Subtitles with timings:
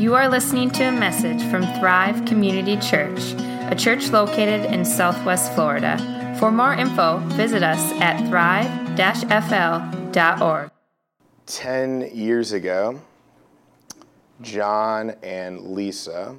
[0.00, 3.34] You are listening to a message from Thrive Community Church,
[3.70, 5.98] a church located in Southwest Florida.
[6.40, 8.96] For more info, visit us at thrive-fl.org.
[11.44, 12.98] 10 years ago,
[14.40, 16.34] John and Lisa,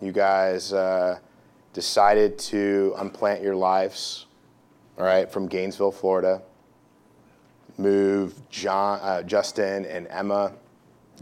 [0.00, 1.18] you guys uh,
[1.72, 4.26] decided to unplant your lives,
[4.96, 6.40] all right, from Gainesville, Florida.
[7.78, 10.52] Move John, uh, Justin and Emma,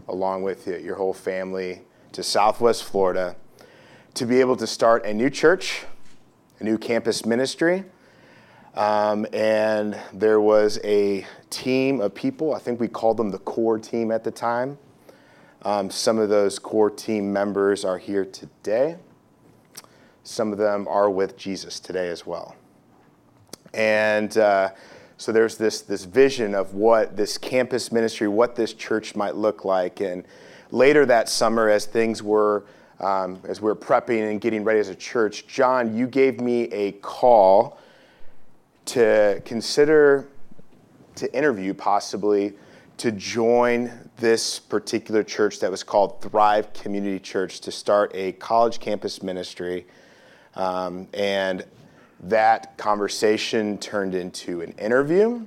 [0.07, 1.81] along with your whole family,
[2.11, 3.35] to Southwest Florida
[4.15, 5.83] to be able to start a new church,
[6.59, 7.85] a new campus ministry.
[8.75, 13.79] Um, and there was a team of people, I think we called them the core
[13.79, 14.77] team at the time.
[15.63, 18.97] Um, some of those core team members are here today.
[20.23, 22.55] Some of them are with Jesus today as well.
[23.73, 24.69] And uh,
[25.19, 29.65] so there's this, this vision of what this campus ministry, what this church might look
[29.65, 29.99] like.
[29.99, 30.23] And
[30.71, 32.63] later that summer, as things were,
[33.01, 36.63] um, as we were prepping and getting ready as a church, John, you gave me
[36.71, 37.81] a call
[38.85, 40.29] to consider,
[41.15, 42.53] to interview possibly,
[42.95, 48.79] to join this particular church that was called Thrive Community Church to start a college
[48.79, 49.85] campus ministry.
[50.55, 51.65] Um, and
[52.21, 55.45] that conversation turned into an interview.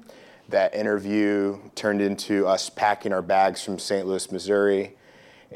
[0.49, 4.07] That interview turned into us packing our bags from St.
[4.07, 4.95] Louis, Missouri,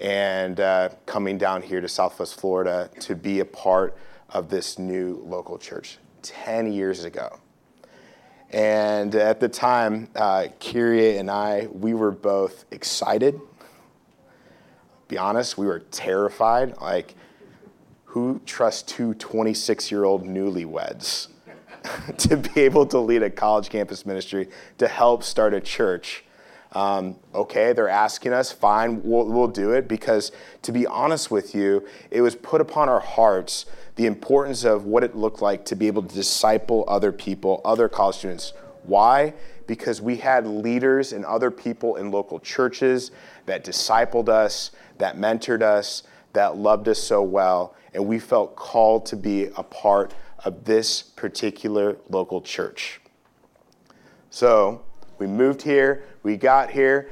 [0.01, 3.97] and uh, coming down here to Southwest Florida to be a part
[4.31, 7.39] of this new local church 10 years ago.
[8.51, 13.41] And at the time, uh, Kyrie and I, we were both excited.
[15.09, 16.77] Be honest, we were terrified.
[16.81, 17.15] Like,
[18.07, 21.29] who trusts two 26 year old newlyweds
[22.17, 26.25] to be able to lead a college campus ministry to help start a church?
[26.73, 31.55] Um, okay, they're asking us, fine, we'll, we'll do it because to be honest with
[31.55, 35.77] you, it was put upon our hearts the importance of what it looked like to
[35.77, 38.53] be able to disciple other people, other college students.
[38.83, 39.33] Why?
[39.67, 43.11] Because we had leaders and other people in local churches
[43.47, 46.03] that discipled us, that mentored us,
[46.35, 50.15] that loved us so well, and we felt called to be a part
[50.45, 53.01] of this particular local church.
[54.29, 54.83] So
[55.19, 57.11] we moved here, we got here.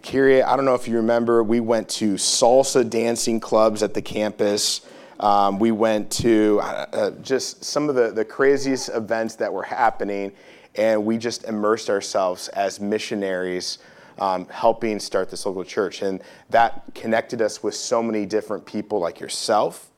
[0.00, 4.00] Kyrie, I don't know if you remember, we went to salsa dancing clubs at the
[4.00, 4.86] campus.
[5.18, 9.64] Um, we went to uh, uh, just some of the, the craziest events that were
[9.64, 10.32] happening,
[10.76, 13.78] and we just immersed ourselves as missionaries
[14.18, 16.02] um, helping start this local church.
[16.02, 19.91] And that connected us with so many different people like yourself,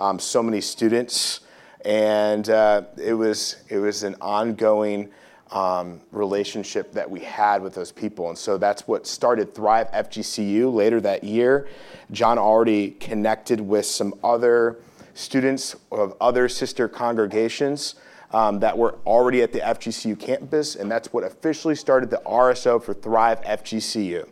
[0.00, 1.40] um, so many students,
[1.84, 5.10] and uh, it was it was an ongoing
[5.50, 8.28] um, relationship that we had with those people.
[8.28, 11.68] And so that's what started Thrive FGCU later that year.
[12.12, 14.78] John already connected with some other
[15.14, 17.96] students of other sister congregations
[18.32, 22.82] um, that were already at the FGCU campus, and that's what officially started the RSO
[22.82, 24.28] for Thrive FGCU.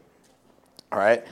[0.93, 1.25] All right?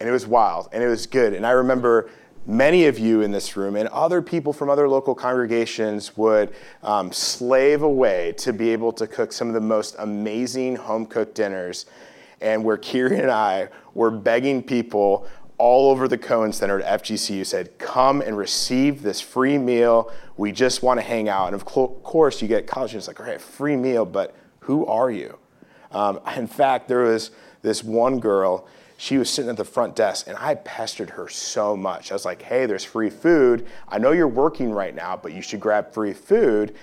[0.00, 1.34] And it was wild, and it was good.
[1.34, 2.10] And I remember
[2.46, 7.12] many of you in this room and other people from other local congregations would um,
[7.12, 11.86] slave away to be able to cook some of the most amazing home cooked dinners.
[12.40, 17.46] And where Kieran and I were begging people all over the Cohen Center at FGCU
[17.46, 20.12] said, come and receive this free meal.
[20.36, 21.46] We just want to hang out.
[21.46, 25.10] And of course, you get college students like, all right, free meal, but who are
[25.10, 25.38] you?
[25.92, 27.30] Um, in fact, there was
[27.62, 28.66] this one girl,
[28.96, 32.10] she was sitting at the front desk, and I pestered her so much.
[32.10, 33.66] I was like, hey, there's free food.
[33.88, 36.74] I know you're working right now, but you should grab free food.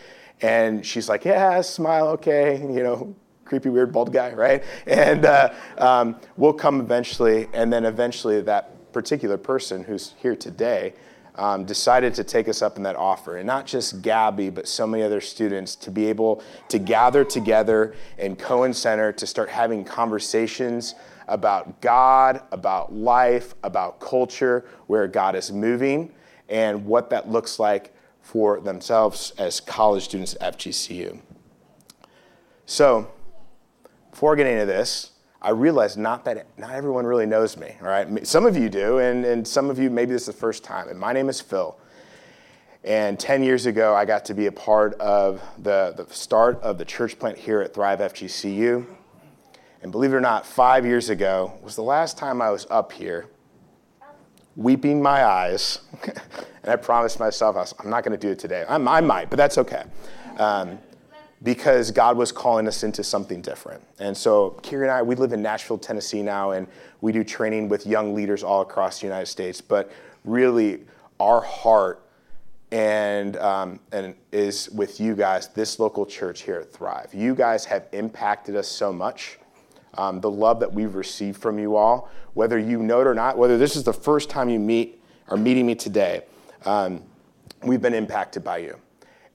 [0.42, 4.64] And she's like, yeah, smile, okay, you know, creepy, weird, bald guy, right?
[4.88, 10.94] And uh, um, we'll come eventually, and then eventually that particular person who's here today
[11.36, 13.38] um, decided to take us up in that offer.
[13.38, 17.96] And not just Gabby, but so many other students to be able to gather together
[18.18, 20.96] in Cohen Center to start having conversations
[21.32, 26.12] about God, about life, about culture, where God is moving,
[26.50, 31.20] and what that looks like for themselves as college students at FGCU.
[32.66, 33.10] So,
[34.12, 35.12] before getting into this,
[35.42, 37.76] I realized not that not everyone really knows me.
[37.82, 40.34] All right, some of you do, and, and some of you maybe this is the
[40.34, 40.90] first time.
[40.90, 41.78] And my name is Phil.
[42.84, 46.78] And 10 years ago, I got to be a part of the, the start of
[46.78, 48.86] the church plant here at Thrive FGCU.
[49.82, 52.92] And believe it or not, five years ago was the last time I was up
[52.92, 53.28] here
[54.56, 55.80] weeping my eyes.
[56.04, 58.66] and I promised myself I am not going to do it today.
[58.70, 59.84] I'm, i might, but that's okay.
[60.38, 60.78] Um,
[61.44, 63.84] because God was calling us into something different.
[64.00, 66.68] And so, Kiri and I, we live in Nashville, Tennessee now, and
[67.02, 69.60] we do training with young leaders all across the United States.
[69.60, 69.92] But
[70.24, 70.82] really,
[71.20, 72.04] our heart
[72.72, 77.12] and, um, and is with you guys, this local church here at Thrive.
[77.14, 79.40] You guys have impacted us so much.
[79.96, 83.38] Um, the love that we've received from you all, whether you know it or not,
[83.38, 86.24] whether this is the first time you meet or meeting me today,
[86.66, 87.04] um,
[87.64, 88.78] we've been impacted by you.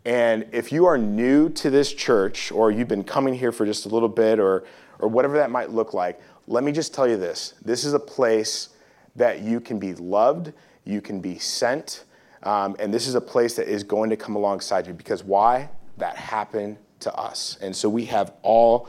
[0.06, 3.86] And if you are new to this church or you've been coming here for just
[3.86, 4.64] a little bit or,
[4.98, 7.98] or whatever that might look like, let me just tell you this this is a
[7.98, 8.70] place
[9.16, 10.52] that you can be loved,
[10.84, 12.04] you can be sent,
[12.44, 15.68] um, and this is a place that is going to come alongside you because why?
[15.96, 17.58] That happened to us.
[17.60, 18.88] And so we have all,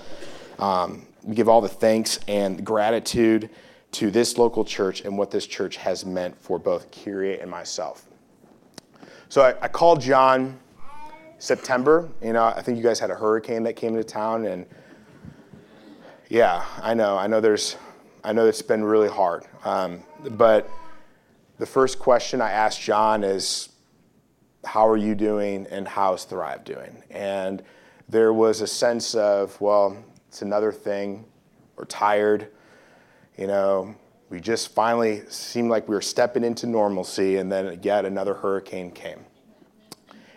[0.60, 3.50] um, we give all the thanks and gratitude
[3.92, 8.06] to this local church and what this church has meant for both Kyrie and myself.
[9.30, 10.60] So I, I called John
[11.40, 12.10] September.
[12.22, 14.66] You know, I think you guys had a hurricane that came into town, and
[16.30, 17.42] yeah, I know, I know.
[17.42, 17.76] There's,
[18.24, 19.46] I know it's been really hard.
[19.64, 20.70] Um, but
[21.58, 23.70] the first question I asked John is,
[24.64, 27.64] "How are you doing, and how's Thrive doing?" And
[28.10, 31.26] there was a sense of, well, it's another thing.
[31.76, 32.50] We're tired.
[33.38, 33.96] You know,
[34.30, 38.92] we just finally seemed like we were stepping into normalcy, and then yet another hurricane
[38.92, 39.26] came.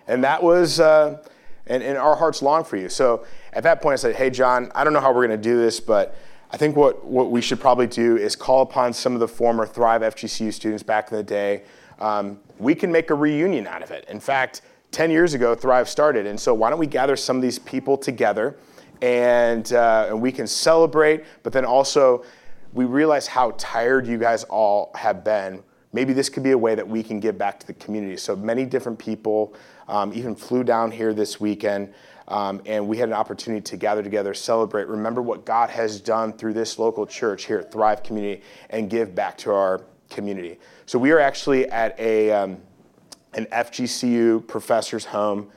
[0.06, 1.22] And that was, uh,
[1.66, 2.88] and, and our hearts long for you.
[2.88, 5.48] So at that point, I said, hey, John, I don't know how we're going to
[5.48, 6.16] do this, but
[6.52, 9.66] I think what, what we should probably do is call upon some of the former
[9.66, 11.62] Thrive FGCU students back in the day.
[12.00, 14.04] Um, we can make a reunion out of it.
[14.08, 16.26] In fact, 10 years ago, Thrive started.
[16.26, 18.56] And so why don't we gather some of these people together
[19.02, 22.24] and, uh, and we can celebrate, but then also
[22.72, 25.62] we realize how tired you guys all have been.
[25.92, 28.16] Maybe this could be a way that we can give back to the community.
[28.16, 29.54] So many different people
[29.88, 31.92] um, even flew down here this weekend.
[32.28, 36.32] Um, and we had an opportunity to gather together, celebrate, remember what God has done
[36.32, 39.80] through this local church here at Thrive Community, and give back to our
[40.10, 40.60] community.
[40.86, 42.58] So we are actually at a um,
[43.34, 45.50] an FGCU professor's home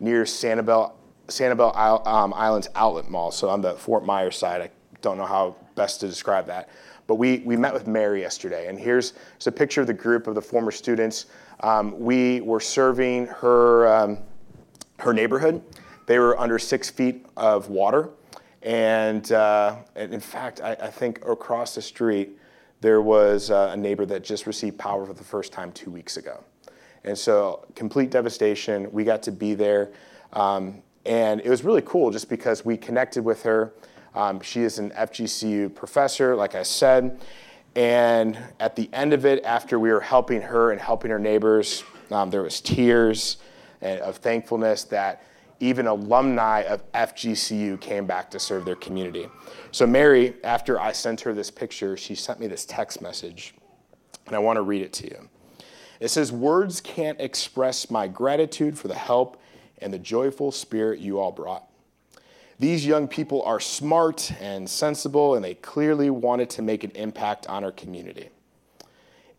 [0.00, 0.92] near Sanibel,
[1.28, 3.30] Sanibel um, Islands Outlet Mall.
[3.30, 4.70] So on the Fort Myers side, I
[5.02, 6.68] don't know how best to describe that.
[7.06, 10.26] But we, we met with Mary yesterday, and here's, here's a picture of the group
[10.26, 11.26] of the former students.
[11.60, 14.18] Um, we were serving her, um,
[14.98, 15.62] her neighborhood.
[16.06, 18.10] They were under six feet of water.
[18.62, 22.36] And, uh, and in fact, I, I, think across the street,
[22.80, 26.16] there was uh, a neighbor that just received power for the first time two weeks
[26.16, 26.42] ago.
[27.04, 28.90] And so, complete devastation.
[28.90, 29.92] We got to be there.
[30.32, 33.72] Um, and it was really cool just because we connected with her.
[34.14, 37.20] Um, she is an FGCU professor, like I said.
[37.74, 41.84] And at the end of it, after we were helping her and helping her neighbors,
[42.10, 43.36] um, there was tears
[43.82, 45.22] of thankfulness that
[45.60, 49.28] even alumni of FGCU came back to serve their community.
[49.70, 53.54] So Mary, after I sent her this picture, she sent me this text message,
[54.26, 55.28] and I want to read it to you.
[56.00, 59.40] It says, Words can't express my gratitude for the help
[59.78, 61.66] and the joyful spirit you all brought.
[62.58, 67.46] These young people are smart and sensible, and they clearly wanted to make an impact
[67.48, 68.30] on our community.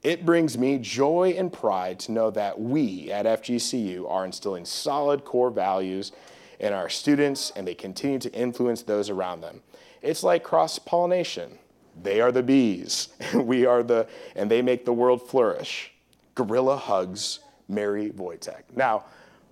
[0.04, 5.26] It brings me joy and pride to know that we at FGCU are instilling solid
[5.26, 6.12] core values
[6.60, 9.62] in our students, and they continue to influence those around them.
[10.04, 11.58] It's like cross pollination.
[12.00, 15.92] They are the bees, we are the, and they make the world flourish.
[16.36, 18.62] Gorilla hugs, Mary Wojtek.
[18.76, 19.06] Now,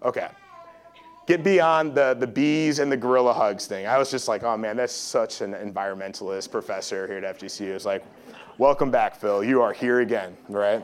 [0.04, 0.30] okay
[1.26, 3.88] get beyond the, the bees and the gorilla hugs thing.
[3.88, 7.70] I was just like, oh man, that's such an environmentalist professor here at FGCU.
[7.70, 8.04] It's like,
[8.58, 9.44] welcome back, Phil.
[9.44, 10.84] You are here again, right?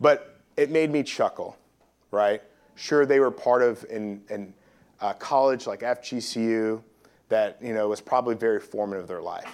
[0.00, 1.56] But it made me chuckle,
[2.10, 2.42] right?
[2.74, 4.52] Sure, they were part of in, in
[5.00, 6.82] a college like FGCU
[7.28, 9.50] that you know was probably very formative of their life.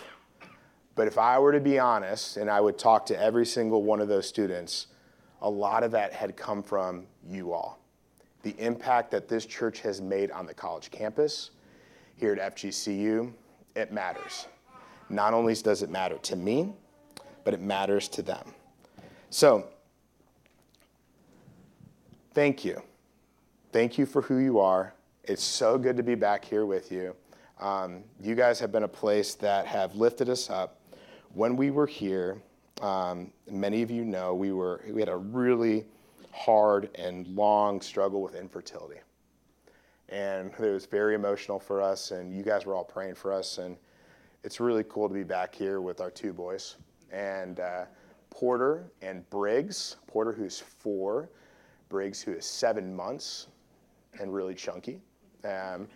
[0.95, 4.00] But if I were to be honest, and I would talk to every single one
[4.00, 4.88] of those students,
[5.41, 7.81] a lot of that had come from you all
[8.42, 11.50] the impact that this church has made on the college campus
[12.16, 13.32] here at FGCU,
[13.75, 14.46] it matters.
[15.08, 16.72] Not only does it matter to me,
[17.44, 18.54] but it matters to them.
[19.30, 19.66] So,
[22.32, 22.82] thank you.
[23.72, 24.94] Thank you for who you are.
[25.25, 27.14] It's so good to be back here with you.
[27.61, 30.80] Um, you guys have been a place that have lifted us up.
[31.32, 32.42] When we were here,
[32.80, 35.87] um, many of you know we were we had a really
[36.32, 39.00] hard and long struggle with infertility.
[40.08, 43.58] And it was very emotional for us, and you guys were all praying for us.
[43.58, 43.76] And
[44.42, 46.76] it's really cool to be back here with our two boys.
[47.12, 47.84] And uh,
[48.30, 51.30] Porter and Briggs, Porter, who's four,
[51.88, 53.48] Briggs, who is seven months
[54.20, 55.00] and really chunky.
[55.44, 55.86] Um,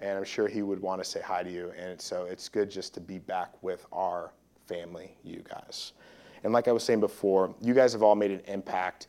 [0.00, 1.72] and I'm sure he would want to say hi to you.
[1.76, 4.32] And so it's good just to be back with our
[4.66, 5.92] family, you guys.
[6.44, 9.08] And like I was saying before, you guys have all made an impact.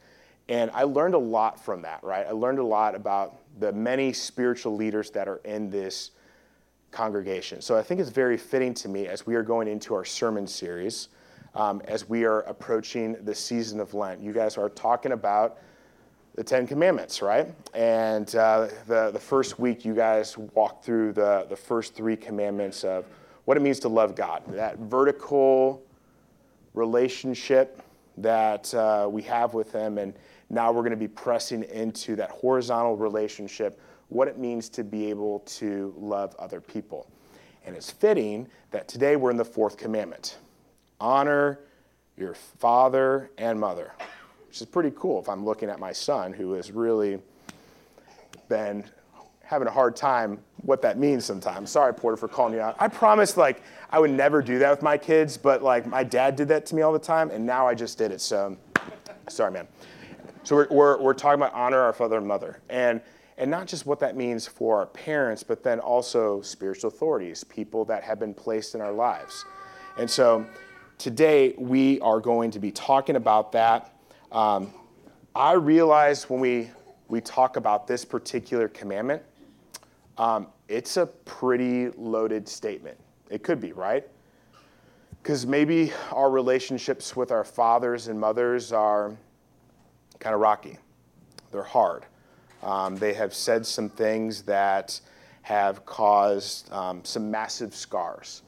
[0.50, 2.26] And I learned a lot from that, right?
[2.26, 6.12] I learned a lot about the many spiritual leaders that are in this
[6.90, 7.62] congregation.
[7.62, 10.48] So I think it's very fitting to me as we are going into our sermon
[10.48, 11.10] series,
[11.54, 14.22] um, as we are approaching the season of Lent.
[14.22, 15.60] You guys are talking about
[16.34, 17.54] the Ten Commandments, right?
[17.76, 22.84] And uh, the, the first week, you guys walked through the, the first three commandments
[22.84, 23.06] of
[23.46, 25.84] what it means to love God, that vertical
[26.74, 27.84] relationship
[28.18, 29.98] that uh, we have with Him.
[29.98, 30.14] And
[30.50, 33.80] now we're going to be pressing into that horizontal relationship,
[34.10, 37.10] what it means to be able to love other people.
[37.66, 40.38] And it's fitting that today we're in the fourth commandment
[41.02, 41.60] honor
[42.18, 43.94] your father and mother
[44.50, 47.20] which is pretty cool if I'm looking at my son who has really
[48.48, 48.84] been
[49.44, 51.70] having a hard time what that means sometimes.
[51.70, 52.76] Sorry, Porter, for calling you out.
[52.80, 56.36] I promised like I would never do that with my kids, but like my dad
[56.36, 58.22] did that to me all the time, and now I just did it.
[58.22, 58.58] So
[59.28, 59.68] sorry, man.
[60.50, 62.60] So we're, we're, we're talking about honor our father and mother.
[62.72, 63.02] And
[63.38, 67.86] and not just what that means for our parents, but then also spiritual authorities, people
[67.86, 69.46] that have been placed in our lives.
[70.00, 70.48] And so
[70.98, 73.94] today we are going to be talking about that.
[74.32, 74.74] Um,
[75.36, 76.72] I realize when we,
[77.10, 79.22] we talk about this particular commandment,
[80.18, 82.98] um, it's a pretty loaded statement.
[83.30, 84.04] It could be, right?
[85.22, 89.16] Because maybe our relationships with our fathers and mothers are
[90.20, 90.78] kind of rocky,
[91.52, 92.06] they're hard.
[92.62, 95.00] Um, they have said some things that
[95.44, 98.42] have caused um, some massive scars.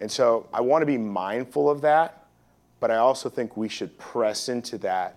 [0.00, 2.20] And so I want to be mindful of that
[2.80, 5.16] but I also think we should press into that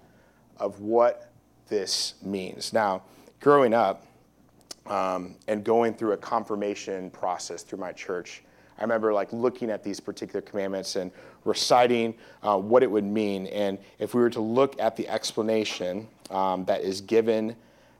[0.57, 1.31] of what
[1.69, 2.73] this means.
[2.73, 3.03] Now,
[3.39, 4.05] growing up
[4.85, 8.43] um, and going through a confirmation process through my church,
[8.77, 11.11] I remember like looking at these particular commandments and
[11.45, 13.47] reciting uh, what it would mean.
[13.47, 17.55] And if we were to look at the explanation um, that is given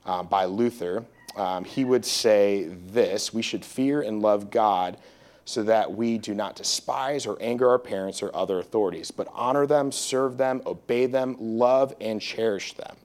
[0.06, 4.98] uh, by Luther, um, he would say this: We should fear and love God
[5.46, 9.66] so that we do not despise or anger our parents or other authorities, but honor
[9.68, 12.96] them, serve them, obey them, love, and cherish them.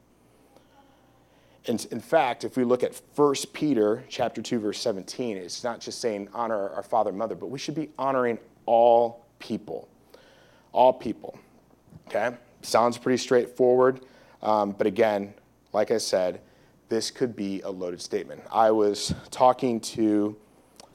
[1.69, 5.81] And in fact, if we look at 1 Peter chapter 2, verse 17, it's not
[5.81, 9.89] just saying honor our father and mother, but we should be honoring all people.
[10.73, 11.39] All people.
[12.09, 12.35] Okay?
[12.63, 14.01] Sounds pretty straightforward.
[14.43, 15.35] Um, but again,
[15.73, 16.41] like I said,
[16.89, 18.43] this could be a loaded statement.
[18.51, 20.35] I was talking to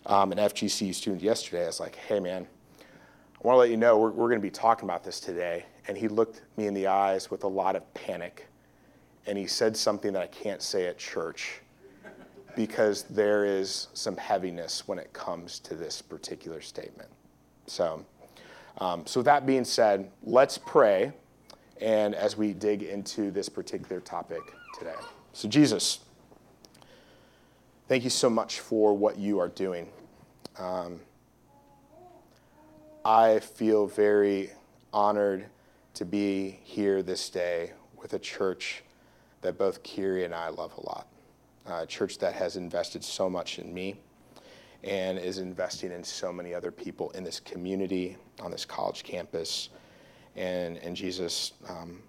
[0.07, 1.63] um, an FGC student yesterday.
[1.63, 2.47] I was like, hey, man,
[2.79, 5.65] I want to let you know we're, we're going to be talking about this today.
[5.87, 8.47] And he looked me in the eyes with a lot of panic.
[9.25, 11.61] And he said something that I can't say at church
[12.55, 17.09] because there is some heaviness when it comes to this particular statement.
[17.67, 18.05] So,
[18.79, 21.13] um, so that being said, let's pray.
[21.81, 24.41] And as we dig into this particular topic
[24.77, 24.95] today.
[25.33, 25.99] So, Jesus.
[27.87, 29.89] Thank you so much for what you are doing.
[30.57, 31.01] Um,
[33.03, 34.51] I feel very
[34.93, 35.45] honored
[35.95, 38.83] to be here this day with a church
[39.43, 41.07] that both Kiri and I love a lot.
[41.65, 43.95] A church that has invested so much in me
[44.83, 49.69] and is investing in so many other people in this community, on this college campus.
[50.35, 52.01] And, and Jesus, um,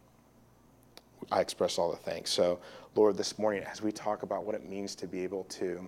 [1.31, 2.31] I express all the thanks.
[2.31, 2.59] So,
[2.97, 5.87] Lord, this morning, as we talk about what it means to be able to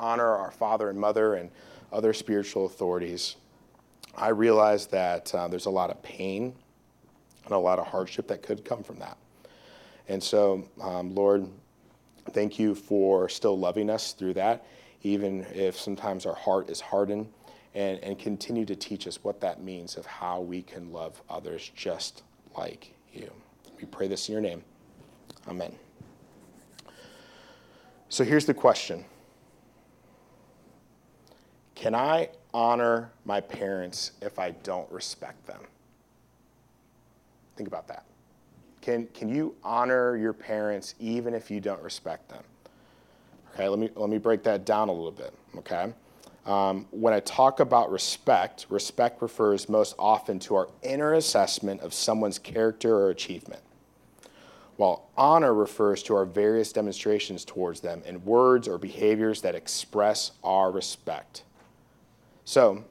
[0.00, 1.50] honor our father and mother and
[1.92, 3.36] other spiritual authorities,
[4.16, 6.54] I realize that uh, there's a lot of pain
[7.44, 9.16] and a lot of hardship that could come from that.
[10.08, 11.48] And so, um, Lord,
[12.30, 14.66] thank you for still loving us through that,
[15.02, 17.28] even if sometimes our heart is hardened,
[17.74, 21.70] and, and continue to teach us what that means of how we can love others
[21.74, 22.22] just
[22.56, 23.30] like you.
[23.78, 24.62] We pray this in your name.
[25.48, 25.74] Amen.
[28.08, 29.04] So here's the question
[31.74, 35.60] Can I honor my parents if I don't respect them?
[37.56, 38.04] Think about that.
[38.86, 42.44] Can, can you honor your parents even if you don't respect them?
[43.52, 45.92] Okay, let me, let me break that down a little bit, okay?
[46.46, 51.92] Um, when I talk about respect, respect refers most often to our inner assessment of
[51.92, 53.60] someone's character or achievement
[54.76, 60.30] while honor refers to our various demonstrations towards them in words or behaviors that express
[60.44, 61.42] our respect.
[62.44, 62.84] So,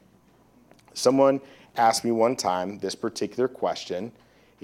[0.94, 1.40] someone
[1.78, 4.12] asked me one time this particular question,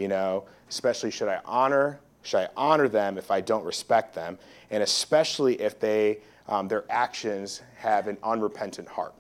[0.02, 4.38] you know, especially should I honor should I honor them if I don't respect them,
[4.70, 9.14] and especially if they um, their actions have an unrepentant heart,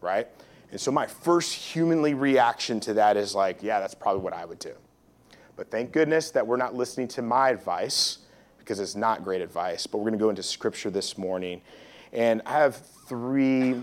[0.00, 0.28] right?
[0.70, 4.44] And so my first humanly reaction to that is like, yeah, that's probably what I
[4.44, 4.74] would do.
[5.56, 8.18] But thank goodness that we're not listening to my advice
[8.58, 9.86] because it's not great advice.
[9.86, 11.62] But we're going to go into scripture this morning.
[12.12, 12.76] And I have
[13.08, 13.82] three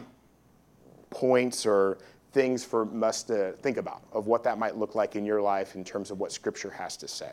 [1.10, 1.98] points or
[2.36, 5.74] things for us to think about of what that might look like in your life
[5.74, 7.32] in terms of what scripture has to say.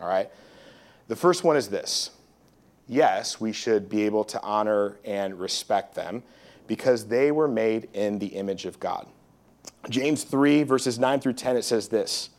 [0.00, 0.28] All right?
[1.06, 2.10] The first one is this
[2.88, 6.24] yes, we should be able to honor and respect them
[6.66, 9.06] because they were made in the image of God.
[9.88, 12.30] James 3, verses 9 through 10, it says this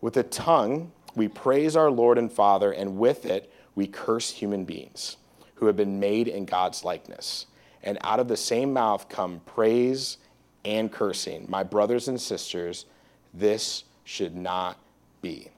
[0.00, 4.64] With the tongue, we praise our Lord and Father, and with it, we curse human
[4.64, 5.16] beings
[5.56, 7.46] who have been made in God's likeness.
[7.82, 10.18] And out of the same mouth come praise
[10.64, 11.46] and cursing.
[11.48, 12.86] My brothers and sisters,
[13.34, 14.78] this should not
[15.20, 15.48] be.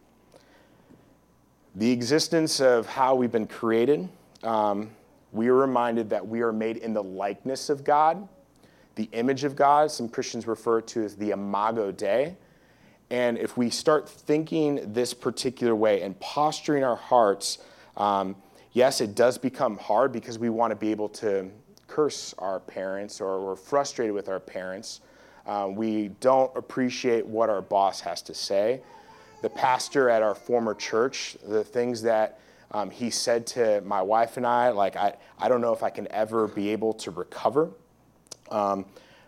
[1.74, 4.08] The existence of how we've been created,
[4.42, 4.90] um,
[5.32, 8.28] we are reminded that we are made in the likeness of God,
[8.94, 9.90] the image of God.
[9.90, 12.36] Some Christians refer to as the imago Dei.
[13.10, 17.58] And if we start thinking this particular way and posturing our hearts,
[17.96, 18.36] um,
[18.72, 21.50] yes, it does become hard because we want to be able to
[21.86, 25.00] curse our parents or we're frustrated with our parents.
[25.46, 28.80] Um, we don't appreciate what our boss has to say.
[29.42, 34.36] The pastor at our former church, the things that um, he said to my wife
[34.36, 37.70] and I, like, I, I don't know if I can ever be able to recover.
[38.50, 38.86] Um,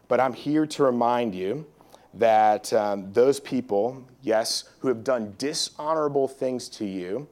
[0.08, 1.66] but I'm here to remind you
[2.14, 7.28] that um, those people, yes, who have done dishonorable things to you,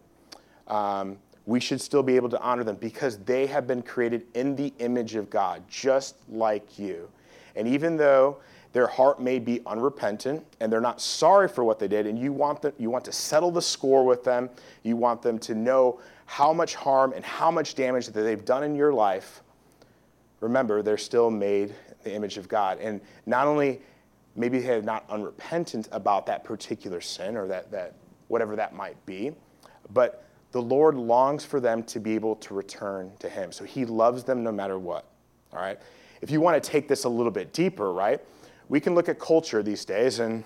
[0.69, 4.57] um, we should still be able to honor them because they have been created in
[4.57, 7.09] the image of God, just like you.
[7.57, 8.39] And even though
[8.73, 12.33] their heart may be unrepentant and they're not sorry for what they did, and you
[12.33, 14.49] want, them, you want to settle the score with them,
[14.83, 18.65] you want them to know how much harm and how much damage that they've done
[18.65, 19.43] in your life,
[20.41, 22.79] remember, they're still made in the image of God.
[22.81, 23.81] And not only
[24.35, 27.95] maybe they're not unrepentant about that particular sin or that, that
[28.29, 29.33] whatever that might be,
[29.93, 30.24] but
[30.55, 33.51] the Lord longs for them to be able to return to Him.
[33.51, 35.05] So He loves them no matter what.
[35.53, 35.81] All right?
[36.23, 38.21] If you want to take this a little bit deeper, right,
[38.69, 40.45] we can look at culture these days, and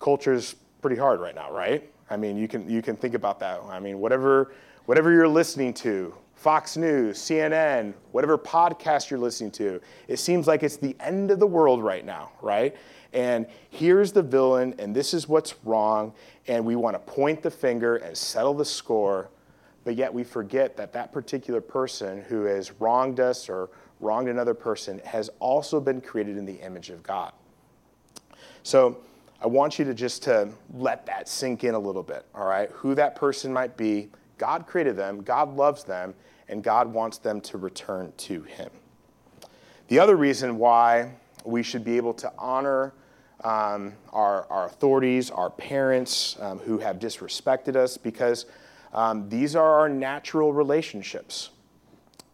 [0.00, 1.86] culture is pretty hard right now, right?
[2.08, 3.60] I mean, you can, you can think about that.
[3.68, 4.54] I mean, whatever,
[4.86, 10.62] whatever you're listening to, Fox News, CNN, whatever podcast you're listening to, it seems like
[10.62, 12.74] it's the end of the world right now, right?
[13.12, 16.12] And here's the villain, and this is what's wrong,
[16.46, 19.30] and we want to point the finger and settle the score,
[19.84, 24.54] but yet we forget that that particular person who has wronged us or wronged another
[24.54, 27.32] person has also been created in the image of God.
[28.62, 28.98] So
[29.40, 32.70] I want you to just to let that sink in a little bit, all right?
[32.72, 36.14] Who that person might be, God created them, God loves them,
[36.48, 38.70] and God wants them to return to him.
[39.88, 41.12] The other reason why
[41.44, 42.92] we should be able to honor
[43.44, 48.46] um, our, our authorities, our parents um, who have disrespected us, because
[48.92, 51.50] um, these are our natural relationships.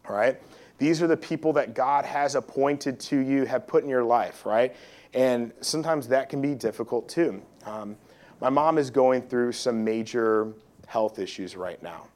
[0.08, 0.38] Right?
[0.76, 4.44] These are the people that God has appointed to you, have put in your life,
[4.44, 4.76] right?
[5.14, 7.40] And sometimes that can be difficult too.
[7.64, 7.96] Um,
[8.40, 10.52] my mom is going through some major
[10.86, 12.08] health issues right now.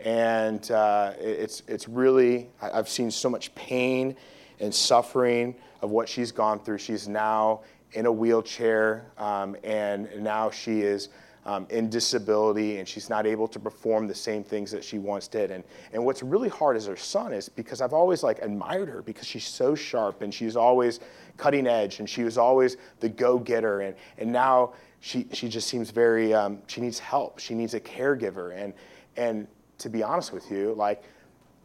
[0.00, 4.16] And uh, it's, it's really, I've seen so much pain
[4.60, 6.78] and suffering of what she's gone through.
[6.78, 7.60] She's now
[7.92, 11.08] in a wheelchair, um, and now she is
[11.48, 15.28] um, in disability, and she's not able to perform the same things that she once
[15.28, 15.50] did.
[15.50, 19.00] And, and what's really hard as her son is because I've always like admired her
[19.00, 21.00] because she's so sharp and she's always
[21.38, 23.80] cutting edge and she was always the go-getter.
[23.80, 27.38] And, and now she, she just seems very, um, she needs help.
[27.38, 28.54] She needs a caregiver.
[28.54, 28.74] And,
[29.16, 29.46] and
[29.78, 31.02] to be honest with you, like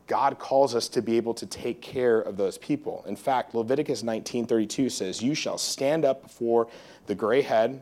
[0.07, 3.03] God calls us to be able to take care of those people.
[3.07, 6.67] In fact, Leviticus 19:32 says, "You shall stand up before
[7.07, 7.81] the gray head,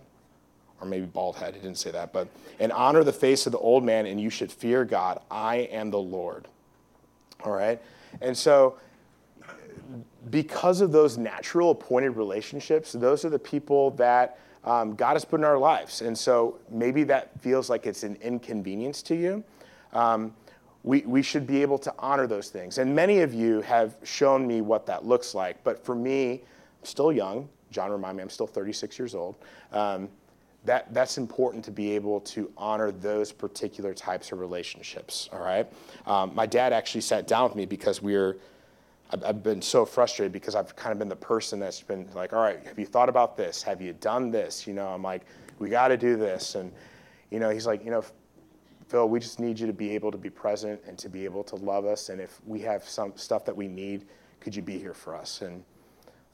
[0.79, 2.27] or maybe bald head, he didn't say that, but
[2.59, 5.19] and honor the face of the old man, and you should fear God.
[5.29, 6.47] I am the Lord."
[7.43, 7.81] All right?
[8.21, 8.77] And so
[10.29, 15.39] because of those natural appointed relationships, those are the people that um, God has put
[15.39, 16.01] in our lives.
[16.01, 19.43] And so maybe that feels like it's an inconvenience to you.
[19.93, 20.33] Um,
[20.83, 22.77] we, we should be able to honor those things.
[22.77, 25.63] And many of you have shown me what that looks like.
[25.63, 27.47] But for me, I'm still young.
[27.71, 29.35] John remind me, I'm still 36 years old.
[29.71, 30.09] Um,
[30.65, 35.67] that, that's important to be able to honor those particular types of relationships, all right?
[36.05, 38.37] Um, my dad actually sat down with me because we are
[39.11, 42.33] I've, I've been so frustrated because I've kind of been the person that's been like,
[42.33, 43.61] all right, have you thought about this?
[43.63, 44.65] Have you done this?
[44.65, 45.23] You know, I'm like,
[45.59, 46.55] we got to do this.
[46.55, 46.71] And,
[47.29, 48.03] you know, he's like, you know,
[48.91, 51.45] Phil, we just need you to be able to be present and to be able
[51.45, 52.09] to love us.
[52.09, 54.05] And if we have some stuff that we need,
[54.41, 55.41] could you be here for us?
[55.41, 55.63] And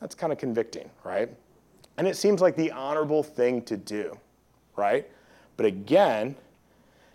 [0.02, 1.30] that's kind of convicting, right?
[1.98, 4.18] And it seems like the honorable thing to do,
[4.76, 5.08] right?
[5.56, 6.36] But again,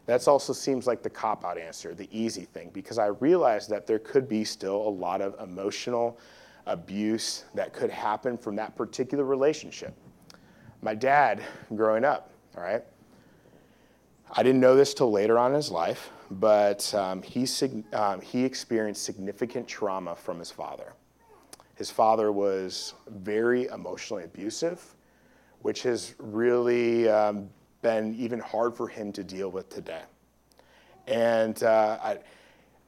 [0.06, 3.84] that also seems like the cop out answer, the easy thing, because I realize that
[3.84, 6.20] there could be still a lot of emotional
[6.66, 9.92] abuse that could happen from that particular relationship.
[10.82, 11.42] My dad,
[11.74, 12.84] growing up, all right,
[14.34, 17.46] I didn't know this till later on in his life, but um, he,
[17.92, 20.94] um, he experienced significant trauma from his father.
[21.74, 24.82] His father was very emotionally abusive,
[25.60, 27.50] which has really um,
[27.82, 30.00] been even hard for him to deal with today.
[31.06, 32.18] And, uh, I,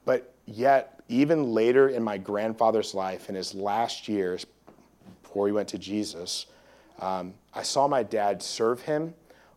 [0.03, 4.47] but yet, even later in my grandfather's life, in his last years
[5.21, 6.47] before he went to Jesus,
[6.99, 9.13] um, I saw my dad serve him,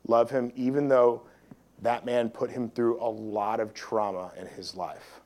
[0.07, 1.22] love him, even though
[1.83, 5.21] that man put him through a lot of trauma in his life.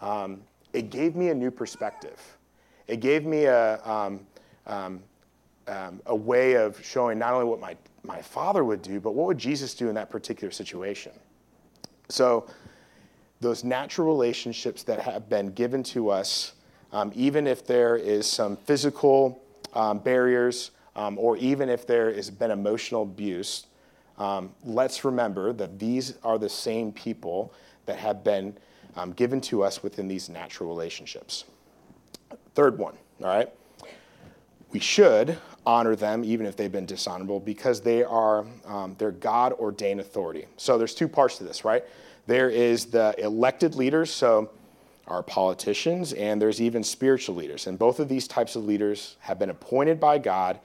[0.00, 2.20] Um, it gave me a new perspective.
[2.86, 4.26] It gave me a, um,
[4.66, 5.02] um,
[5.66, 9.26] um, a way of showing not only what my, my father would do, but what
[9.26, 11.12] would Jesus do in that particular situation.
[12.08, 12.46] So,
[13.40, 16.54] those natural relationships that have been given to us,
[16.92, 19.42] um, even if there is some physical
[19.74, 23.66] um, barriers, or even if there has been emotional abuse,
[24.18, 27.52] um, let's remember that these are the same people
[27.86, 28.56] that have been
[28.96, 31.44] um, given to us within these natural relationships.
[32.54, 33.50] Third one, all right?
[34.70, 39.52] We should honor them even if they've been dishonorable because they are um, they're God
[39.54, 40.46] ordained authority.
[40.56, 41.84] So there's two parts to this, right?
[42.26, 44.50] There is the elected leaders, so
[45.06, 47.66] our politicians, and there's even spiritual leaders.
[47.68, 50.58] And both of these types of leaders have been appointed by God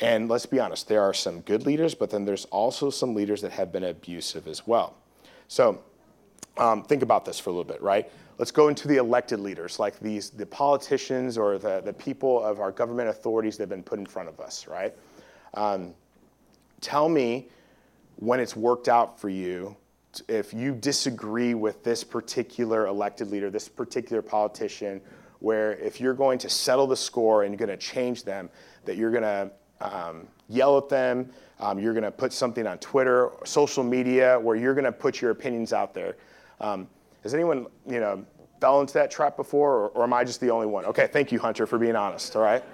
[0.00, 3.40] and let's be honest, there are some good leaders, but then there's also some leaders
[3.42, 4.96] that have been abusive as well.
[5.48, 5.82] So
[6.56, 8.10] um, think about this for a little bit, right?
[8.38, 12.60] Let's go into the elected leaders, like these the politicians or the, the people of
[12.60, 14.94] our government authorities that have been put in front of us, right?
[15.54, 15.94] Um,
[16.80, 17.48] tell me
[18.16, 19.76] when it's worked out for you
[20.28, 25.00] if you disagree with this particular elected leader, this particular politician,
[25.38, 28.50] where if you're going to settle the score and you're going to change them,
[28.84, 29.50] that you're going to
[29.82, 31.30] um, yell at them.
[31.60, 35.20] Um, you're going to put something on Twitter, social media, where you're going to put
[35.20, 36.16] your opinions out there.
[36.60, 36.88] Um,
[37.22, 38.24] has anyone, you know,
[38.60, 40.84] fell into that trap before, or, or, am I just the only one?
[40.86, 42.34] Okay, thank you, Hunter, for being honest.
[42.36, 42.64] All right.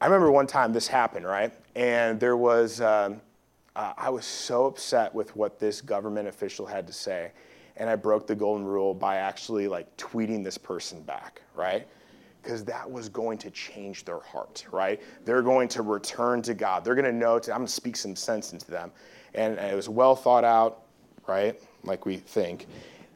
[0.00, 1.52] I remember one time this happened, right?
[1.74, 3.20] And there was, um,
[3.74, 7.32] uh, I was so upset with what this government official had to say,
[7.76, 11.88] and I broke the golden rule by actually like tweeting this person back, right?
[12.44, 15.02] Because that was going to change their heart, right?
[15.24, 16.84] They're going to return to God.
[16.84, 18.92] They're going to know, to, I'm going to speak some sense into them.
[19.34, 20.82] And, it was well thought out,
[21.26, 21.58] right?
[21.82, 22.66] Like we think.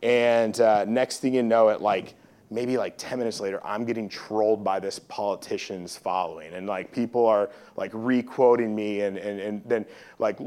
[0.02, 2.14] And uh, next thing you know, it like
[2.50, 6.54] maybe like 10 minutes later, I'm getting trolled by this politician's following.
[6.54, 9.84] And like people are like re-quoting me and, and, and then
[10.18, 10.38] like,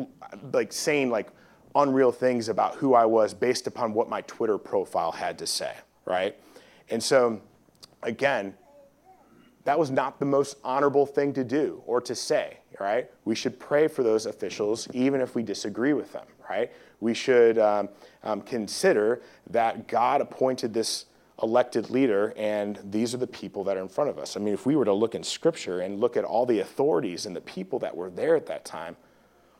[0.51, 1.29] like saying like
[1.75, 5.75] unreal things about who I was based upon what my Twitter profile had to say,
[6.05, 6.35] right?
[6.89, 7.39] And so
[8.03, 8.55] again,
[9.63, 13.09] that was not the most honorable thing to do or to say, right?
[13.25, 16.71] We should pray for those officials even if we disagree with them, right?
[16.99, 17.89] We should um,
[18.23, 21.05] um, consider that God appointed this
[21.41, 24.35] elected leader and these are the people that are in front of us.
[24.35, 27.25] I mean, if we were to look in scripture and look at all the authorities
[27.25, 28.95] and the people that were there at that time,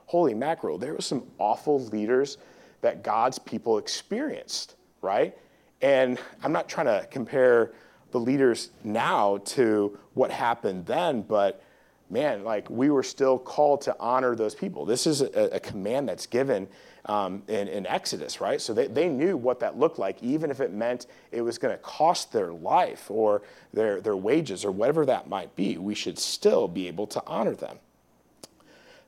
[0.06, 2.38] holy mackerel, there were some awful leaders
[2.82, 5.38] that God's people experienced, right?
[5.82, 7.74] And I'm not trying to compare
[8.12, 11.64] the leaders now to what happened then, but
[12.10, 14.86] man, like we were still called to honor those people.
[14.86, 16.68] This is a, a command that's given
[17.06, 18.62] um, in, in, Exodus, right?
[18.62, 21.74] So they, they knew what that looked like, even if it meant it was going
[21.74, 23.42] to cost their life or
[23.74, 25.78] their, their wages or whatever that might be.
[25.80, 27.80] We should still be able to honor them.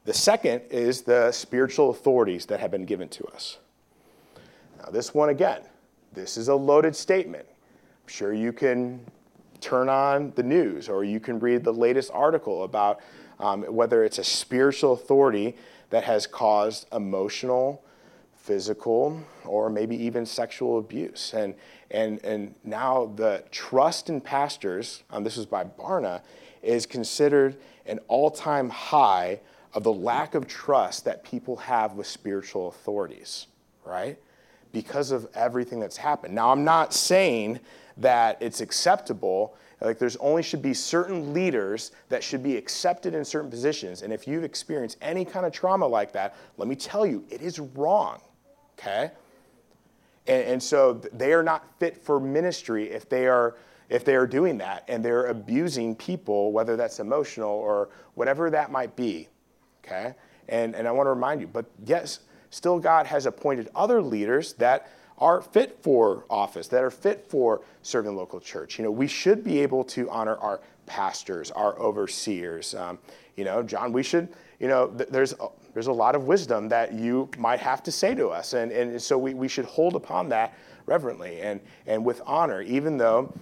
[0.05, 3.57] The second is the spiritual authorities that have been given to us.
[4.79, 5.61] Now, this one again,
[6.13, 7.45] this is a loaded statement.
[8.05, 9.05] Sure you can
[9.61, 12.99] turn on the news or you can read the latest article about
[13.39, 15.55] um, whether it's a spiritual authority
[15.89, 17.83] that has caused emotional,
[18.35, 21.33] physical, or maybe even sexual abuse.
[21.33, 21.55] And,
[21.91, 26.21] and, and now the trust in pastors, um, this is by Barna,
[26.61, 29.39] is considered an all time high
[29.73, 33.47] of the lack of trust that people have with spiritual authorities,
[33.85, 34.17] right?
[34.71, 36.35] Because of everything that's happened.
[36.35, 37.59] Now, I'm not saying
[37.97, 39.56] that it's acceptable.
[39.82, 44.01] Like there's only should be certain leaders that should be accepted in certain positions.
[44.01, 47.41] And if you've experienced any kind of trauma like that, let me tell you, it
[47.41, 48.21] is wrong,
[48.79, 49.12] okay?
[50.27, 53.56] And, and so they are not fit for ministry if they are
[53.89, 58.71] if they are doing that and they're abusing people, whether that's emotional or whatever that
[58.71, 59.27] might be.
[59.84, 60.15] Okay?
[60.49, 64.53] And, and I want to remind you, but yes, still God has appointed other leaders
[64.53, 64.89] that
[65.23, 68.77] are fit for office, that are fit for serving local church.
[68.77, 72.75] You know, we should be able to honor our pastors, our overseers.
[72.75, 72.99] Um,
[73.38, 74.27] you know, John, we should,
[74.59, 77.91] you know, th- there's, a, there's a lot of wisdom that you might have to
[77.91, 78.51] say to us.
[78.51, 80.57] And, and so we, we should hold upon that
[80.88, 83.33] reverently and, and with honor, even though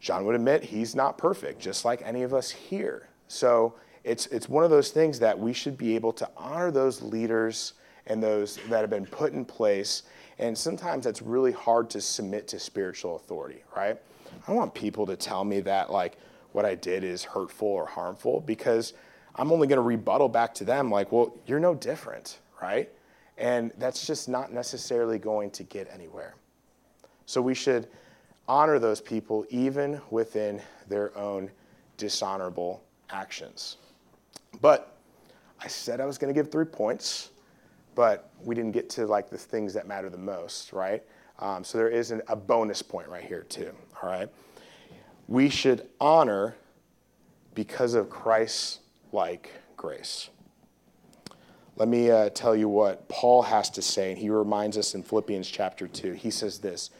[0.00, 3.08] John would admit he's not perfect, just like any of us here.
[3.28, 3.72] So
[4.04, 7.72] it's, it's one of those things that we should be able to honor those leaders
[8.06, 10.02] and those that have been put in place.
[10.38, 13.98] And sometimes that's really hard to submit to spiritual authority, right?
[14.26, 16.18] I don't want people to tell me that, like,
[16.52, 18.92] what I did is hurtful or harmful because
[19.34, 22.90] I'm only going to rebuttal back to them, like, well, you're no different, right?
[23.38, 26.34] And that's just not necessarily going to get anywhere.
[27.26, 27.88] So we should
[28.48, 31.50] honor those people even within their own
[31.96, 33.76] dishonorable actions.
[34.60, 34.96] But
[35.60, 37.30] I said I was going to give three points,
[37.96, 41.02] but we didn't get to like the things that matter the most, right?
[41.40, 43.72] Um, so there is an, a bonus point right here too.
[44.00, 44.28] All right,
[45.26, 46.54] we should honor
[47.54, 48.78] because of Christ's
[49.10, 50.30] like grace.
[51.78, 55.02] Let me uh, tell you what Paul has to say, and he reminds us in
[55.02, 56.12] Philippians chapter 2.
[56.12, 56.90] He says this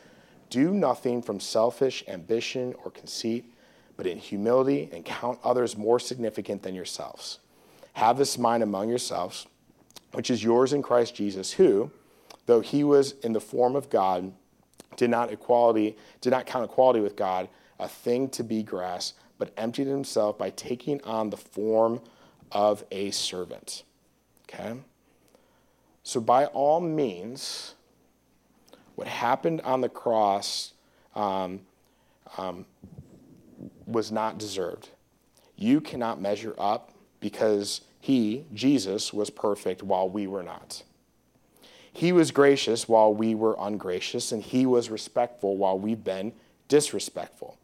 [0.50, 3.52] Do nothing from selfish ambition or conceit,
[3.96, 7.38] but in humility and count others more significant than yourselves.
[7.94, 9.46] Have this mind among yourselves,
[10.16, 11.90] which is yours in Christ Jesus, who,
[12.46, 14.32] though he was in the form of God,
[14.96, 19.52] did not equality, did not count equality with God a thing to be grasped, but
[19.58, 22.00] emptied himself by taking on the form
[22.50, 23.82] of a servant.
[24.48, 24.78] Okay?
[26.02, 27.74] So, by all means,
[28.94, 30.72] what happened on the cross
[31.14, 31.60] um,
[32.38, 32.64] um,
[33.84, 34.88] was not deserved.
[35.56, 40.84] You cannot measure up because he, Jesus, was perfect while we were not.
[41.92, 46.32] He was gracious while we were ungracious, and he was respectful while we've been
[46.68, 47.58] disrespectful.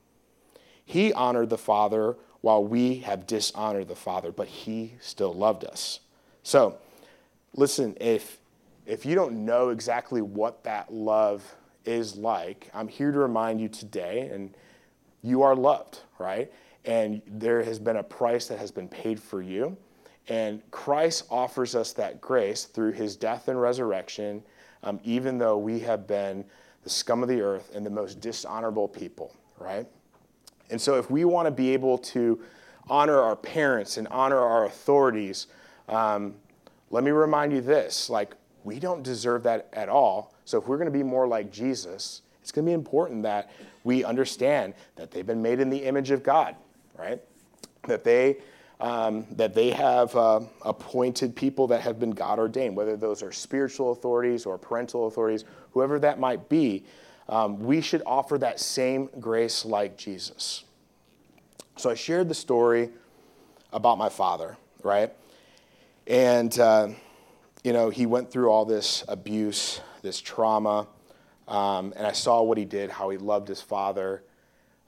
[0.85, 6.01] He honored the Father while we have dishonored the Father, but he still loved us.
[6.43, 6.77] So,
[7.55, 8.39] listen, if,
[8.85, 13.69] if you don't know exactly what that love is like, I'm here to remind you
[13.69, 14.53] today, and
[15.23, 16.53] you are loved, right?
[16.85, 19.77] And there has been a price that has been paid for you.
[20.29, 24.43] And Christ offers us that grace through his death and resurrection,
[24.83, 26.45] um, even though we have been
[26.85, 29.87] the scum of the earth and the most dishonorable people, right?
[30.71, 32.41] And so, if we want to be able to
[32.89, 35.49] honor our parents and honor our authorities,
[35.89, 36.35] um,
[36.91, 40.35] let me remind you this like, we don't deserve that at all.
[40.45, 43.51] So, if we're going to be more like Jesus, it's going to be important that
[43.85, 46.57] we understand that they've been made in the image of God,
[46.97, 47.21] right?
[47.87, 48.39] That they
[48.83, 53.31] um, that they have uh, appointed people that have been God ordained, whether those are
[53.31, 56.85] spiritual authorities or parental authorities, whoever that might be.
[57.29, 60.65] Um, we should offer that same grace like Jesus.
[61.77, 62.91] So I shared the story
[63.73, 65.13] about my father, right?
[66.09, 66.89] And, uh,
[67.63, 70.89] you know, he went through all this abuse, this trauma,
[71.47, 74.25] um, and I saw what he did, how he loved his father.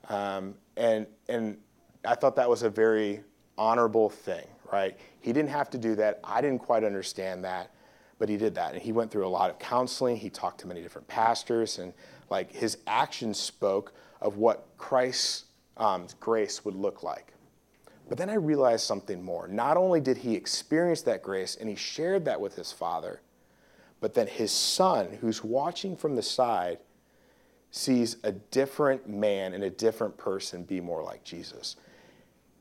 [0.08, 1.58] Um, and, and
[2.04, 3.22] I thought that was a very
[3.58, 4.96] honorable thing, right?
[5.20, 6.20] He didn't have to do that.
[6.24, 7.70] I didn't quite understand that,
[8.18, 8.74] but he did that.
[8.74, 10.16] And he went through a lot of counseling.
[10.16, 11.92] He talked to many different pastors, and
[12.30, 15.44] like his actions spoke of what Christ's
[15.76, 17.32] um, grace would look like.
[18.08, 19.48] But then I realized something more.
[19.48, 23.20] Not only did he experience that grace and he shared that with his father,
[24.00, 26.78] but then his son, who's watching from the side,
[27.70, 31.76] sees a different man and a different person be more like Jesus.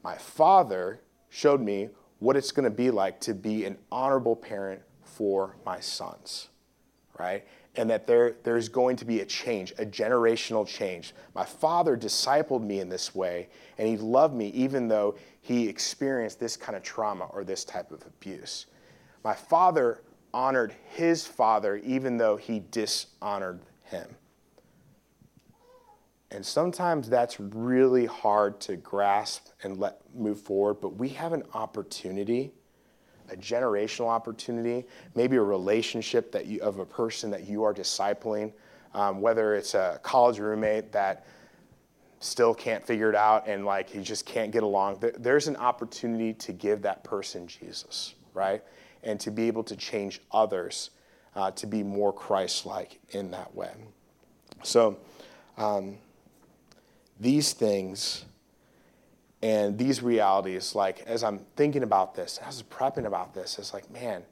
[0.04, 1.90] My father showed me
[2.20, 6.50] what it's going to be like to be an honorable parent for my sons,
[7.20, 7.46] right?
[7.76, 11.14] And that there, there's going to be a change, a generational change.
[11.34, 16.40] My father discipled me in this way, and he loved me even though he experienced
[16.40, 18.68] this kind of trauma or this type of abuse.
[19.24, 20.02] My father
[20.34, 24.08] honored his father even though he dishonored him.
[26.34, 31.44] And sometimes that's really hard to grasp and let move forward, but we have an
[31.54, 32.52] opportunity,
[33.30, 38.52] a generational opportunity, maybe a relationship that you, of a person that you are discipling,
[38.96, 41.26] um, whether it's a college roommate that
[42.20, 45.04] still can't figure it out and like he just can't get along.
[45.20, 48.64] There's an opportunity to give that person Jesus, right?
[49.04, 50.90] And to be able to change others
[51.36, 53.72] uh, to be more Christ like in that way.
[54.64, 54.98] So,
[55.58, 55.98] um,
[57.20, 58.26] these things
[59.42, 63.74] and these realities, like as I'm thinking about this, as I'm prepping about this, it's
[63.74, 64.24] like, man,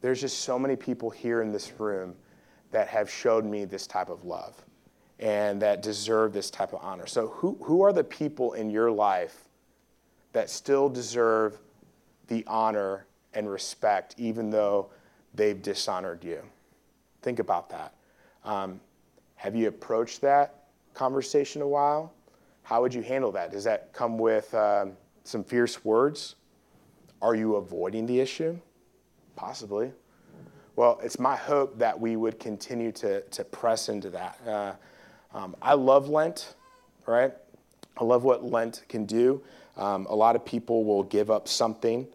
[0.00, 2.14] there's just so many people here in this room
[2.70, 4.54] that have showed me this type of love
[5.18, 7.06] and that deserve this type of honor.
[7.06, 9.48] So, who, who are the people in your life
[10.32, 11.58] that still deserve
[12.28, 14.90] the honor and respect, even though
[15.34, 16.42] they've dishonored you?
[17.22, 17.94] Think about that.
[18.44, 18.80] Um,
[19.36, 20.63] have you approached that
[20.94, 22.12] conversation a while?
[22.62, 23.52] How would you handle that?
[23.52, 24.92] Does that come with um,
[25.24, 26.36] some fierce words?
[27.20, 28.58] Are you avoiding the issue?
[29.36, 29.92] Possibly.
[30.76, 34.38] Well, it's my hope that we would continue to, to press into that.
[34.46, 34.72] Uh,
[35.32, 36.54] um, I love Lent,
[37.06, 37.32] right?
[37.96, 39.42] I love what Lent can do.
[39.76, 42.06] Um, a lot of people will give up something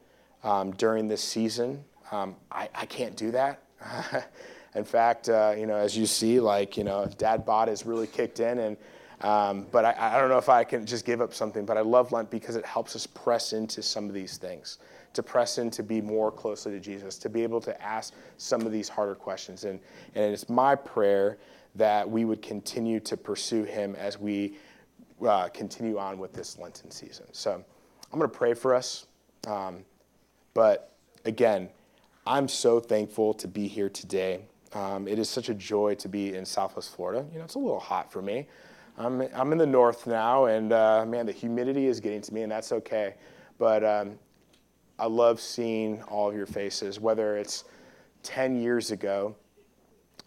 [0.44, 1.84] um, during this season.
[2.12, 3.64] Um, I, I can't do that.
[4.76, 8.08] in fact, uh, you know, as you see, like, you know, dad bod has really
[8.08, 8.78] kicked in and
[9.22, 11.82] um, but I, I, don't know if I can just give up something, but I
[11.82, 14.78] love Lent because it helps us press into some of these things,
[15.14, 18.62] to press in to be more closely to Jesus, to be able to ask some
[18.62, 19.66] of these harder questions.
[19.66, 19.82] And,
[20.16, 21.38] and it's my prayer
[21.76, 24.54] that we would continue to pursue him as we
[25.28, 27.26] uh, continue on with this Lenten season.
[27.34, 27.54] So
[28.14, 29.06] I'm going to pray for us.
[29.48, 29.84] Um,
[30.54, 30.94] but
[31.26, 31.70] again,
[32.26, 34.46] I'm so thankful to be here today.
[34.74, 37.26] Um, it is such a joy to be in Southwest Florida.
[37.32, 38.48] You know, it's a little hot for me.
[38.98, 42.44] I'm, I'm in the north now, and uh, man, the humidity is getting to me,
[42.44, 43.16] and that's okay.
[43.58, 44.20] But um,
[45.00, 47.64] I love seeing all of your faces, whether it's
[48.24, 49.36] 10 years ago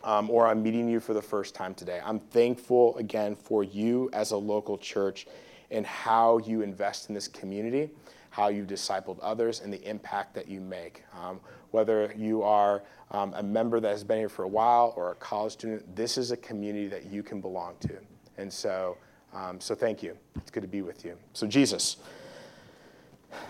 [0.05, 2.01] um, or I'm meeting you for the first time today.
[2.05, 5.27] I'm thankful again for you as a local church
[5.71, 7.91] and how you invest in this community,
[8.33, 11.05] how you've discipled others, and the impact that you make.
[11.15, 11.39] Um,
[11.71, 15.15] whether you are um, a member that has been here for a while or a
[15.17, 17.99] college student, this is a community that you can belong to.
[18.39, 18.97] And so,
[19.35, 20.17] um, so thank you.
[20.37, 21.19] It's good to be with you.
[21.35, 21.99] So, Jesus,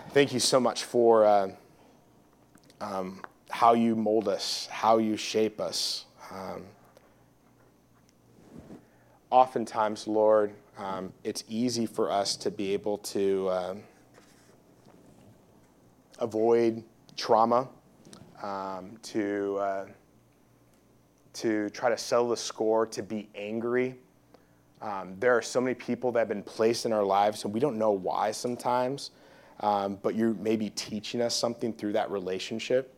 [0.09, 1.51] thank you so much for uh,
[2.81, 6.05] um, how you mold us, how you shape us.
[6.29, 6.63] Um,
[9.29, 13.75] oftentimes, Lord, um, it's easy for us to be able to uh,
[16.23, 16.83] avoid
[17.17, 17.67] trauma,
[18.41, 19.85] um, to, uh,
[21.33, 23.95] to try to settle the score, to be angry.
[24.81, 27.59] Um, there are so many people that have been placed in our lives, and we
[27.59, 29.11] don't know why sometimes,
[29.59, 32.93] um, but you're maybe teaching us something through that relationship.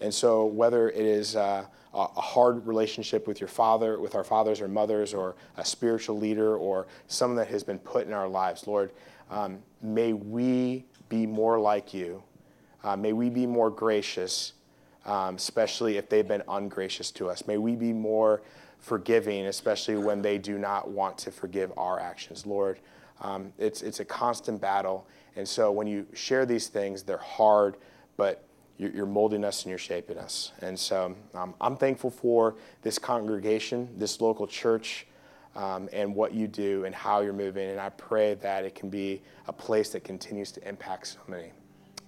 [0.00, 4.60] And so, whether it is uh, a hard relationship with your father, with our fathers
[4.60, 8.66] or mothers, or a spiritual leader, or someone that has been put in our lives,
[8.66, 8.90] Lord,
[9.30, 12.22] um, may we be more like you.
[12.84, 14.52] Uh, may we be more gracious,
[15.04, 17.46] um, especially if they've been ungracious to us.
[17.46, 18.42] May we be more
[18.78, 22.46] forgiving, especially when they do not want to forgive our actions.
[22.46, 22.80] Lord,
[23.20, 25.06] um, it's, it's a constant battle.
[25.36, 27.76] And so when you share these things, they're hard,
[28.16, 28.44] but
[28.78, 30.50] you're, molding us and you're shaping us.
[30.60, 35.06] And so um, I'm thankful for this congregation, this local church,
[35.54, 37.70] um, and what you do and how you're moving.
[37.70, 41.52] And I pray that it can be a place that continues to impact so many.